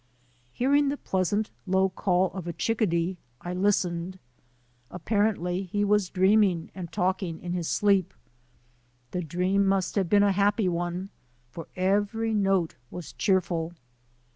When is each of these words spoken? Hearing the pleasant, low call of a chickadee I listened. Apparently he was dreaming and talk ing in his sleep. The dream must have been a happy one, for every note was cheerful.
Hearing 0.51 0.89
the 0.89 0.97
pleasant, 0.97 1.51
low 1.67 1.89
call 1.89 2.31
of 2.31 2.47
a 2.47 2.53
chickadee 2.53 3.19
I 3.41 3.53
listened. 3.53 4.17
Apparently 4.89 5.61
he 5.61 5.85
was 5.85 6.09
dreaming 6.09 6.71
and 6.73 6.91
talk 6.91 7.21
ing 7.21 7.39
in 7.39 7.53
his 7.53 7.67
sleep. 7.67 8.11
The 9.11 9.21
dream 9.21 9.63
must 9.67 9.93
have 9.93 10.09
been 10.09 10.23
a 10.23 10.31
happy 10.31 10.67
one, 10.67 11.11
for 11.51 11.67
every 11.75 12.33
note 12.33 12.73
was 12.89 13.13
cheerful. 13.13 13.73